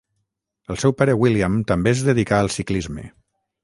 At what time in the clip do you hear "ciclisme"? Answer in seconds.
2.61-3.11